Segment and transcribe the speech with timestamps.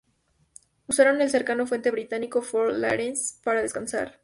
[0.87, 4.17] Usaron el cercano fuerte británico Fort Lawrence para descansar.